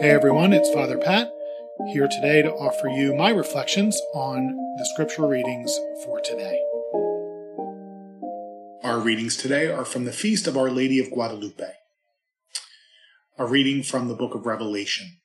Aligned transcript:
Hey 0.00 0.12
everyone, 0.12 0.54
it's 0.54 0.72
Father 0.72 0.96
Pat 0.96 1.30
here 1.92 2.08
today 2.08 2.40
to 2.40 2.50
offer 2.50 2.88
you 2.88 3.14
my 3.14 3.28
reflections 3.28 4.00
on 4.14 4.46
the 4.78 4.88
scripture 4.94 5.26
readings 5.26 5.78
for 6.06 6.18
today. 6.22 6.58
Our 8.82 8.98
readings 8.98 9.36
today 9.36 9.66
are 9.66 9.84
from 9.84 10.06
the 10.06 10.12
Feast 10.12 10.46
of 10.46 10.56
Our 10.56 10.70
Lady 10.70 10.98
of 11.00 11.10
Guadalupe, 11.10 11.74
a 13.36 13.44
reading 13.44 13.82
from 13.82 14.08
the 14.08 14.14
book 14.14 14.34
of 14.34 14.46
Revelation. 14.46 15.18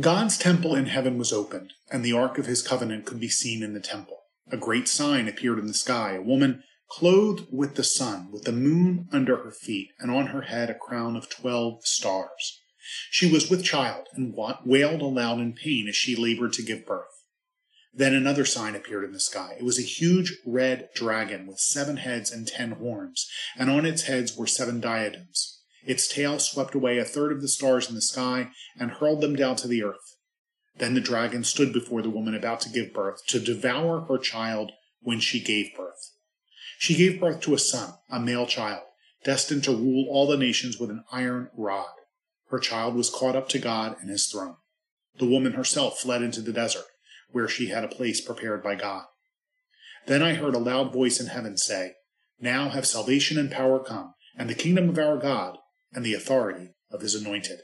God's 0.00 0.36
temple 0.36 0.74
in 0.74 0.86
heaven 0.86 1.16
was 1.16 1.32
opened, 1.32 1.74
and 1.92 2.04
the 2.04 2.12
ark 2.12 2.38
of 2.38 2.46
his 2.46 2.60
covenant 2.60 3.04
could 3.04 3.20
be 3.20 3.28
seen 3.28 3.62
in 3.62 3.72
the 3.72 3.78
temple. 3.78 4.18
A 4.50 4.56
great 4.56 4.88
sign 4.88 5.28
appeared 5.28 5.60
in 5.60 5.68
the 5.68 5.74
sky, 5.74 6.16
a 6.16 6.22
woman 6.22 6.64
clothed 6.90 7.46
with 7.52 7.76
the 7.76 7.84
sun, 7.84 8.32
with 8.32 8.42
the 8.42 8.50
moon 8.50 9.06
under 9.12 9.44
her 9.44 9.52
feet, 9.52 9.90
and 10.00 10.10
on 10.10 10.26
her 10.28 10.42
head 10.42 10.70
a 10.70 10.74
crown 10.74 11.14
of 11.14 11.30
twelve 11.30 11.86
stars. 11.86 12.62
She 13.10 13.30
was 13.30 13.50
with 13.50 13.64
child, 13.64 14.06
and 14.14 14.34
wailed 14.64 15.02
aloud 15.02 15.40
in 15.40 15.52
pain 15.52 15.86
as 15.88 15.96
she 15.96 16.14
labored 16.14 16.52
to 16.54 16.62
give 16.62 16.86
birth. 16.86 17.22
Then 17.92 18.14
another 18.14 18.44
sign 18.44 18.74
appeared 18.74 19.04
in 19.04 19.12
the 19.12 19.20
sky. 19.20 19.56
It 19.58 19.64
was 19.64 19.78
a 19.78 19.82
huge 19.82 20.36
red 20.44 20.90
dragon 20.94 21.46
with 21.46 21.58
seven 21.58 21.96
heads 21.96 22.30
and 22.30 22.46
ten 22.46 22.72
horns, 22.72 23.26
and 23.56 23.70
on 23.70 23.86
its 23.86 24.02
heads 24.02 24.36
were 24.36 24.46
seven 24.46 24.80
diadems. 24.80 25.62
Its 25.82 26.06
tail 26.06 26.38
swept 26.38 26.74
away 26.74 26.98
a 26.98 27.04
third 27.04 27.32
of 27.32 27.40
the 27.40 27.48
stars 27.48 27.88
in 27.88 27.94
the 27.94 28.02
sky 28.02 28.50
and 28.78 28.90
hurled 28.90 29.22
them 29.22 29.34
down 29.34 29.56
to 29.56 29.68
the 29.68 29.82
earth. 29.82 30.16
Then 30.76 30.92
the 30.92 31.00
dragon 31.00 31.42
stood 31.42 31.72
before 31.72 32.02
the 32.02 32.10
woman 32.10 32.34
about 32.34 32.60
to 32.60 32.68
give 32.68 32.92
birth, 32.92 33.24
to 33.28 33.40
devour 33.40 34.02
her 34.02 34.18
child 34.18 34.72
when 35.00 35.20
she 35.20 35.40
gave 35.40 35.74
birth. 35.74 36.12
She 36.78 36.94
gave 36.94 37.20
birth 37.20 37.40
to 37.42 37.54
a 37.54 37.58
son, 37.58 37.94
a 38.10 38.20
male 38.20 38.46
child, 38.46 38.82
destined 39.24 39.64
to 39.64 39.70
rule 39.70 40.06
all 40.10 40.26
the 40.26 40.36
nations 40.36 40.78
with 40.78 40.90
an 40.90 41.04
iron 41.10 41.48
rod. 41.56 41.94
Her 42.48 42.58
child 42.58 42.94
was 42.94 43.10
caught 43.10 43.36
up 43.36 43.48
to 43.50 43.58
God 43.58 43.96
and 44.00 44.10
his 44.10 44.26
throne. 44.26 44.56
The 45.18 45.28
woman 45.28 45.52
herself 45.52 45.98
fled 45.98 46.22
into 46.22 46.40
the 46.40 46.52
desert, 46.52 46.84
where 47.30 47.48
she 47.48 47.68
had 47.68 47.84
a 47.84 47.88
place 47.88 48.20
prepared 48.20 48.62
by 48.62 48.74
God. 48.74 49.04
Then 50.06 50.22
I 50.22 50.34
heard 50.34 50.54
a 50.54 50.58
loud 50.58 50.92
voice 50.92 51.18
in 51.18 51.26
heaven 51.26 51.56
say, 51.56 51.94
Now 52.38 52.68
have 52.68 52.86
salvation 52.86 53.38
and 53.38 53.50
power 53.50 53.80
come, 53.80 54.14
and 54.36 54.48
the 54.48 54.54
kingdom 54.54 54.88
of 54.88 54.98
our 54.98 55.16
God, 55.16 55.58
and 55.92 56.04
the 56.04 56.14
authority 56.14 56.74
of 56.90 57.00
his 57.00 57.14
anointed. 57.14 57.60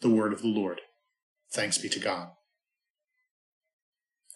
The 0.00 0.08
word 0.08 0.32
of 0.32 0.42
the 0.42 0.48
Lord. 0.48 0.80
Thanks 1.52 1.78
be 1.78 1.88
to 1.90 2.00
God. 2.00 2.28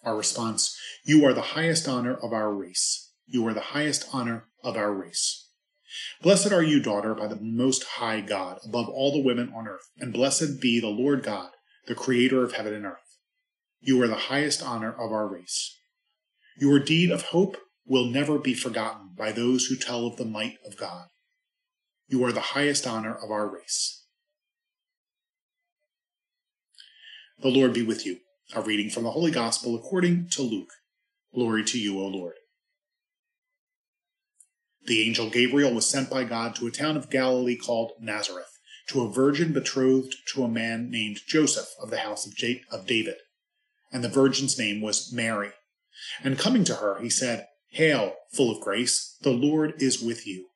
Our 0.03 0.17
response 0.17 0.77
You 1.03 1.25
are 1.25 1.33
the 1.33 1.41
highest 1.41 1.87
honor 1.87 2.15
of 2.15 2.33
our 2.33 2.53
race. 2.53 3.11
You 3.25 3.47
are 3.47 3.53
the 3.53 3.61
highest 3.61 4.09
honor 4.13 4.47
of 4.63 4.75
our 4.75 4.93
race. 4.93 5.40
Blessed 6.21 6.51
are 6.51 6.63
you, 6.63 6.79
daughter, 6.79 7.13
by 7.13 7.27
the 7.27 7.39
Most 7.39 7.83
High 7.83 8.21
God, 8.21 8.59
above 8.65 8.87
all 8.89 9.11
the 9.11 9.23
women 9.23 9.51
on 9.55 9.67
earth, 9.67 9.89
and 9.97 10.13
blessed 10.13 10.61
be 10.61 10.79
the 10.79 10.87
Lord 10.87 11.23
God, 11.23 11.49
the 11.87 11.95
Creator 11.95 12.43
of 12.43 12.53
heaven 12.53 12.73
and 12.73 12.85
earth. 12.85 13.17
You 13.79 14.01
are 14.01 14.07
the 14.07 14.15
highest 14.15 14.63
honor 14.63 14.91
of 14.91 15.11
our 15.11 15.27
race. 15.27 15.77
Your 16.57 16.79
deed 16.79 17.11
of 17.11 17.23
hope 17.23 17.57
will 17.85 18.05
never 18.05 18.37
be 18.37 18.53
forgotten 18.53 19.09
by 19.17 19.31
those 19.31 19.65
who 19.65 19.75
tell 19.75 20.05
of 20.05 20.17
the 20.17 20.25
might 20.25 20.57
of 20.65 20.77
God. 20.77 21.07
You 22.07 22.23
are 22.25 22.31
the 22.31 22.41
highest 22.41 22.85
honor 22.85 23.15
of 23.15 23.31
our 23.31 23.47
race. 23.47 24.05
The 27.41 27.49
Lord 27.49 27.73
be 27.73 27.81
with 27.81 28.05
you. 28.05 28.17
A 28.53 28.61
reading 28.61 28.89
from 28.89 29.03
the 29.03 29.11
Holy 29.11 29.31
Gospel 29.31 29.75
according 29.75 30.27
to 30.31 30.41
Luke. 30.41 30.73
Glory 31.33 31.63
to 31.63 31.79
you, 31.79 31.99
O 31.99 32.05
Lord. 32.05 32.33
The 34.85 35.01
angel 35.01 35.29
Gabriel 35.29 35.73
was 35.73 35.87
sent 35.87 36.09
by 36.09 36.23
God 36.23 36.55
to 36.55 36.65
a 36.65 36.71
town 36.71 36.97
of 36.97 37.11
Galilee 37.11 37.55
called 37.55 37.91
Nazareth, 37.99 38.57
to 38.87 39.01
a 39.01 39.11
virgin 39.11 39.53
betrothed 39.53 40.15
to 40.33 40.43
a 40.43 40.49
man 40.49 40.89
named 40.89 41.21
Joseph 41.27 41.69
of 41.79 41.91
the 41.91 41.99
house 41.99 42.25
of, 42.25 42.35
J- 42.35 42.63
of 42.71 42.87
David. 42.87 43.17
And 43.91 44.03
the 44.03 44.09
virgin's 44.09 44.57
name 44.57 44.81
was 44.81 45.13
Mary. 45.13 45.51
And 46.23 46.39
coming 46.39 46.63
to 46.63 46.75
her, 46.75 46.99
he 46.99 47.11
said, 47.11 47.47
Hail, 47.69 48.15
full 48.33 48.49
of 48.49 48.59
grace, 48.59 49.17
the 49.21 49.31
Lord 49.31 49.75
is 49.77 50.01
with 50.01 50.25
you. 50.25 50.47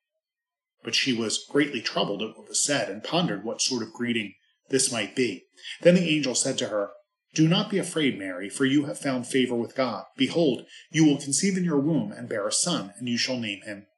But 0.84 0.96
she 0.96 1.14
was 1.14 1.46
greatly 1.48 1.82
troubled 1.82 2.24
at 2.24 2.36
what 2.36 2.50
was 2.50 2.64
said, 2.64 2.90
and 2.90 3.04
pondered 3.04 3.44
what 3.44 3.62
sort 3.62 3.84
of 3.84 3.94
greeting 3.94 4.34
this 4.70 4.92
might 4.92 5.16
be. 5.16 5.46
Then 5.82 5.96
the 5.96 6.10
angel 6.10 6.34
said 6.34 6.58
to 6.58 6.70
her, 6.70 6.92
do 7.36 7.48
not 7.50 7.70
be 7.70 7.78
afraid, 7.78 8.18
Mary, 8.18 8.50
for 8.50 8.66
you 8.66 8.86
have 8.86 8.98
found 8.98 9.28
favor 9.28 9.56
with 9.56 9.76
God. 9.76 10.06
Behold, 10.16 10.66
you 10.90 11.06
will 11.06 11.18
conceive 11.18 11.58
in 11.58 11.66
your 11.66 11.80
womb 11.80 12.14
and 12.14 12.30
bear 12.30 12.48
a 12.48 12.52
son, 12.52 12.94
and 12.98 13.10
you 13.10 13.18
shall 13.18 13.38
name 13.38 13.62
him 13.64 13.88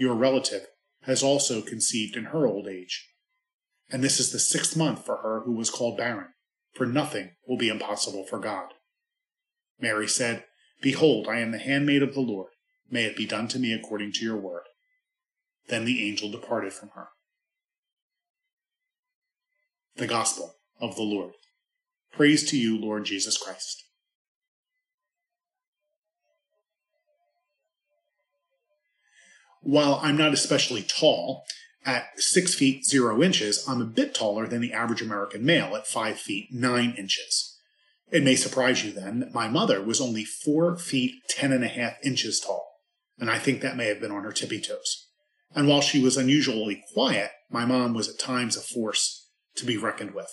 your 0.00 0.14
relative, 0.14 0.66
has 1.02 1.22
also 1.22 1.60
conceived 1.60 2.16
in 2.16 2.24
her 2.24 2.46
old 2.46 2.66
age. 2.66 3.06
And 3.90 4.02
this 4.02 4.18
is 4.18 4.32
the 4.32 4.38
sixth 4.38 4.74
month 4.74 5.04
for 5.04 5.18
her 5.18 5.42
who 5.44 5.52
was 5.52 5.68
called 5.68 5.98
barren, 5.98 6.28
for 6.74 6.86
nothing 6.86 7.32
will 7.46 7.58
be 7.58 7.68
impossible 7.68 8.24
for 8.24 8.38
God. 8.38 8.72
Mary 9.78 10.08
said, 10.08 10.44
Behold, 10.80 11.28
I 11.28 11.40
am 11.40 11.50
the 11.50 11.58
handmaid 11.58 12.02
of 12.02 12.14
the 12.14 12.20
Lord. 12.20 12.48
May 12.90 13.04
it 13.04 13.16
be 13.16 13.26
done 13.26 13.46
to 13.48 13.58
me 13.58 13.74
according 13.74 14.12
to 14.12 14.24
your 14.24 14.38
word. 14.38 14.62
Then 15.68 15.84
the 15.84 16.08
angel 16.08 16.30
departed 16.30 16.72
from 16.72 16.90
her. 16.94 17.08
The 19.96 20.06
Gospel 20.06 20.54
of 20.80 20.96
the 20.96 21.02
Lord. 21.02 21.32
Praise 22.10 22.48
to 22.50 22.58
you, 22.58 22.80
Lord 22.80 23.04
Jesus 23.04 23.36
Christ. 23.36 23.84
While 29.62 30.00
I'm 30.02 30.16
not 30.16 30.32
especially 30.32 30.82
tall, 30.82 31.44
at 31.84 32.20
6 32.20 32.54
feet 32.54 32.84
0 32.84 33.22
inches, 33.22 33.66
I'm 33.66 33.80
a 33.80 33.86
bit 33.86 34.14
taller 34.14 34.46
than 34.46 34.60
the 34.60 34.72
average 34.72 35.02
American 35.02 35.44
male 35.44 35.74
at 35.76 35.86
5 35.86 36.18
feet 36.18 36.48
9 36.52 36.94
inches. 36.96 37.58
It 38.10 38.22
may 38.22 38.36
surprise 38.36 38.84
you 38.84 38.92
then 38.92 39.20
that 39.20 39.34
my 39.34 39.48
mother 39.48 39.82
was 39.82 40.00
only 40.00 40.24
4 40.24 40.76
feet 40.76 41.22
10 41.28 41.52
and 41.52 41.64
a 41.64 41.68
half 41.68 41.94
inches 42.04 42.40
tall, 42.40 42.66
and 43.18 43.30
I 43.30 43.38
think 43.38 43.60
that 43.60 43.76
may 43.76 43.86
have 43.86 44.00
been 44.00 44.10
on 44.10 44.24
her 44.24 44.32
tippy 44.32 44.60
toes. 44.60 45.06
And 45.54 45.68
while 45.68 45.80
she 45.80 46.02
was 46.02 46.16
unusually 46.16 46.84
quiet, 46.92 47.30
my 47.50 47.64
mom 47.64 47.94
was 47.94 48.08
at 48.08 48.18
times 48.18 48.56
a 48.56 48.60
force 48.60 49.28
to 49.56 49.66
be 49.66 49.76
reckoned 49.76 50.14
with. 50.14 50.30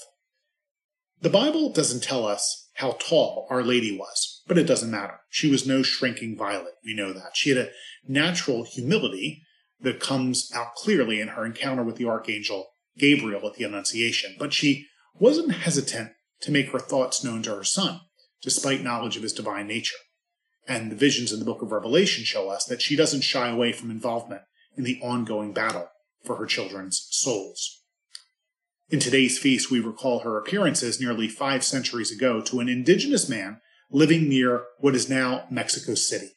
The 1.22 1.30
Bible 1.30 1.72
doesn't 1.72 2.04
tell 2.04 2.28
us 2.28 2.70
how 2.76 2.98
tall 3.00 3.48
Our 3.50 3.64
Lady 3.64 3.98
was, 3.98 4.37
but 4.48 4.58
it 4.58 4.68
doesn't 4.68 4.92
matter. 4.92 5.20
She 5.30 5.50
was 5.50 5.68
no 5.68 5.84
shrinking 5.84 6.38
violet. 6.38 6.74
We 6.84 6.96
know 6.96 7.14
that. 7.14 7.36
She 7.36 7.50
had 7.50 7.60
a 7.60 7.70
natural 8.08 8.64
humility 8.64 9.44
that 9.80 10.00
comes 10.00 10.52
out 10.54 10.76
clearly 10.76 11.20
in 11.20 11.30
her 11.30 11.46
encounter 11.46 11.84
with 11.84 11.98
the 11.98 12.08
archangel 12.08 12.70
Gabriel 12.98 13.46
at 13.48 13.56
the 13.56 13.64
Annunciation, 13.64 14.36
but 14.40 14.54
she 14.54 14.88
wasn't 15.20 15.52
hesitant 15.52 16.12
to 16.42 16.52
make 16.52 16.72
her 16.72 16.80
thoughts 16.80 17.24
known 17.24 17.44
to 17.44 17.56
her 17.56 17.64
son, 17.64 18.02
despite 18.42 18.84
knowledge 18.84 19.18
of 19.18 19.24
his 19.24 19.34
divine 19.34 19.68
nature. 19.68 19.98
And 20.68 20.92
the 20.92 20.96
visions 20.96 21.32
in 21.32 21.40
the 21.40 21.46
book 21.46 21.62
of 21.62 21.72
Revelation 21.72 22.24
show 22.24 22.50
us 22.50 22.66
that 22.66 22.82
she 22.82 22.96
doesn't 22.96 23.22
shy 23.22 23.50
away 23.50 23.72
from 23.72 23.92
involvement 23.92 24.42
in 24.76 24.84
the 24.84 25.00
ongoing 25.02 25.54
battle 25.54 25.90
for 26.24 26.36
her 26.38 26.46
children's 26.46 27.08
souls. 27.12 27.84
In 28.90 29.00
today's 29.00 29.38
feast, 29.38 29.70
we 29.70 29.80
recall 29.80 30.20
her 30.20 30.38
appearances 30.38 31.00
nearly 31.00 31.28
five 31.28 31.64
centuries 31.64 32.12
ago 32.12 32.42
to 32.42 32.60
an 32.60 32.70
indigenous 32.70 33.28
man 33.28 33.60
living 33.90 34.28
near 34.28 34.64
what 34.80 34.96
is 34.96 35.10
now 35.10 35.46
Mexico 35.50 35.96
City. 35.96 36.32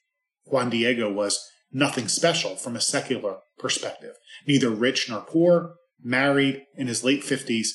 Juan 0.46 0.70
Diego 0.70 1.12
was 1.12 1.40
nothing 1.72 2.08
special 2.08 2.56
from 2.56 2.76
a 2.76 2.80
secular 2.80 3.38
perspective, 3.58 4.16
neither 4.46 4.70
rich 4.70 5.08
nor 5.08 5.20
poor, 5.20 5.74
married 6.02 6.64
in 6.76 6.86
his 6.86 7.04
late 7.04 7.22
50s 7.22 7.68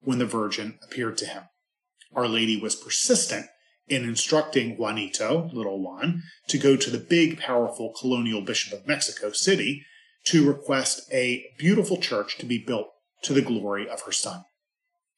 when 0.00 0.18
the 0.18 0.26
Virgin 0.26 0.78
appeared 0.82 1.18
to 1.18 1.26
him. 1.26 1.44
Our 2.14 2.28
Lady 2.28 2.60
was 2.60 2.74
persistent 2.74 3.46
in 3.88 4.04
instructing 4.04 4.76
Juanito, 4.76 5.50
little 5.52 5.82
Juan, 5.82 6.22
to 6.48 6.58
go 6.58 6.76
to 6.76 6.90
the 6.90 6.98
big, 6.98 7.38
powerful 7.38 7.92
colonial 7.98 8.40
bishop 8.40 8.72
of 8.72 8.86
Mexico 8.86 9.30
City 9.32 9.84
to 10.24 10.48
request 10.48 11.08
a 11.12 11.44
beautiful 11.56 11.98
church 11.98 12.36
to 12.38 12.46
be 12.46 12.58
built 12.58 12.88
to 13.22 13.32
the 13.32 13.42
glory 13.42 13.88
of 13.88 14.02
her 14.02 14.12
son. 14.12 14.44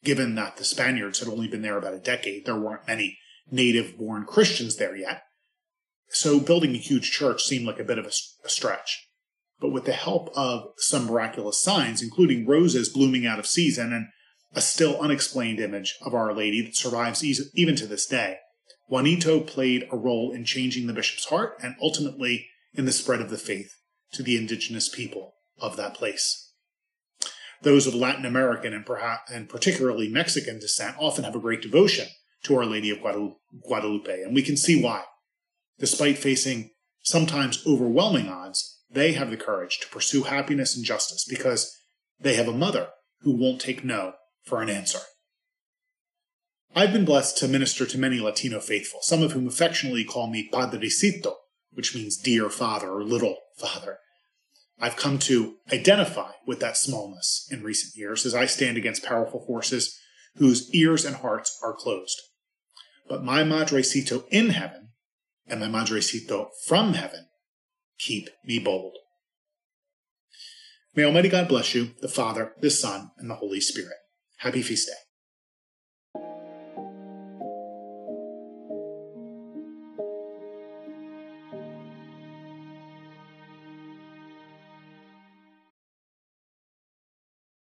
Given 0.05 0.34
that 0.34 0.56
the 0.56 0.64
Spaniards 0.64 1.19
had 1.19 1.28
only 1.28 1.49
been 1.49 1.62
there 1.62 1.78
about 1.78 1.94
a 1.94 1.99
decade, 1.99 2.44
there 2.44 2.58
weren't 2.58 2.87
many 2.87 3.19
native 3.50 3.97
born 3.97 4.25
Christians 4.25 4.77
there 4.77 4.97
yet. 4.97 5.23
So 6.11 6.41
building 6.41 6.75
a 6.75 6.79
huge 6.79 7.11
church 7.11 7.43
seemed 7.43 7.67
like 7.67 7.79
a 7.79 7.85
bit 7.85 7.99
of 7.99 8.06
a, 8.06 8.12
a 8.45 8.49
stretch. 8.49 9.06
But 9.61 9.73
with 9.73 9.85
the 9.85 9.93
help 9.93 10.31
of 10.35 10.71
some 10.77 11.06
miraculous 11.06 11.62
signs, 11.62 12.03
including 12.03 12.47
roses 12.47 12.89
blooming 12.89 13.27
out 13.27 13.39
of 13.39 13.47
season 13.47 13.93
and 13.93 14.06
a 14.55 14.61
still 14.61 15.00
unexplained 15.00 15.61
image 15.61 15.97
of 16.00 16.15
Our 16.15 16.33
Lady 16.33 16.62
that 16.62 16.77
survives 16.77 17.23
even 17.55 17.77
to 17.77 17.87
this 17.87 18.06
day, 18.06 18.39
Juanito 18.89 19.41
played 19.41 19.87
a 19.93 19.97
role 19.97 20.33
in 20.33 20.44
changing 20.44 20.87
the 20.87 20.93
bishop's 20.94 21.27
heart 21.27 21.56
and 21.62 21.75
ultimately 21.83 22.47
in 22.73 22.87
the 22.87 22.93
spread 22.93 23.21
of 23.21 23.31
the 23.31 23.37
faith 23.37 23.75
to 24.12 24.23
the 24.23 24.37
indigenous 24.37 24.89
people 24.89 25.35
of 25.61 25.77
that 25.77 25.94
place. 25.94 26.53
Those 27.62 27.87
of 27.87 27.94
Latin 27.94 28.25
American 28.25 28.73
and, 28.73 28.87
perhaps, 28.87 29.31
and 29.31 29.49
particularly 29.49 30.09
Mexican 30.09 30.61
descent 30.61 30.97
often 30.99 31.25
have 31.25 31.35
a 31.35 31.41
great 31.41 31.61
devotion 31.61 32.06
to 32.44 32.56
Our 32.56 32.64
Lady 32.64 32.90
of 32.90 33.00
Guadalupe, 33.00 34.23
and 34.23 34.35
we 34.35 34.43
can 34.43 34.56
see 34.56 34.81
why. 34.82 35.05
Despite 35.79 36.19
facing 36.19 36.70
sometimes 37.02 37.64
overwhelming 37.67 38.29
odds, 38.29 38.82
they 38.90 39.12
have 39.12 39.31
the 39.31 39.37
courage 39.37 39.79
to 39.81 39.88
pursue 39.88 40.23
happiness 40.25 40.76
and 40.76 40.85
justice 40.85 41.25
because 41.29 41.76
they 42.19 42.35
have 42.35 42.49
a 42.49 42.52
mother 42.52 42.88
who 43.20 43.37
won't 43.37 43.61
take 43.61 43.85
no 43.85 44.14
for 44.44 44.62
an 44.62 44.70
answer. 44.70 45.00
I've 46.75 46.93
been 46.93 47.05
blessed 47.05 47.38
to 47.38 47.49
minister 47.49 47.87
to 47.87 47.99
many 47.99 48.20
Latino 48.20 48.61
faithful, 48.61 49.00
some 49.02 49.23
of 49.23 49.32
whom 49.32 49.46
affectionately 49.46 50.05
call 50.05 50.29
me 50.29 50.49
Padrecito, 50.52 51.34
which 51.73 51.94
means 51.94 52.17
dear 52.17 52.49
father 52.49 52.91
or 52.91 53.02
little 53.02 53.37
father. 53.56 53.99
I've 54.81 54.96
come 54.96 55.19
to 55.20 55.56
identify 55.73 56.32
with 56.46 56.61
that 56.61 56.76
smallness 56.76 57.49
in 57.50 57.62
recent 57.62 57.96
years 57.96 58.25
as 58.25 58.34
I 58.34 58.46
stand 58.46 58.76
against 58.76 59.05
powerful 59.05 59.44
forces 59.44 59.99
whose 60.37 60.73
ears 60.73 61.05
and 61.05 61.17
hearts 61.17 61.58
are 61.64 61.75
closed. 61.75 62.20
But 63.08 63.25
my 63.25 63.43
Madrecita 63.43 64.25
in 64.31 64.50
heaven 64.50 64.90
and 65.46 65.60
my 65.60 65.66
Madrecita 65.66 66.49
from 66.66 66.94
heaven 66.94 67.26
keep 67.99 68.28
me 68.44 68.58
bold. 68.58 68.96
May 70.94 71.05
Almighty 71.05 71.28
God 71.28 71.49
bless 71.49 71.75
you, 71.75 71.93
the 72.00 72.08
Father, 72.08 72.52
the 72.60 72.70
Son, 72.70 73.10
and 73.19 73.31
the 73.31 73.37
Holy 73.37 73.60
Spirit. 73.60 73.96
Happy 74.38 74.62
Feast 74.62 74.88
Day. 74.88 75.07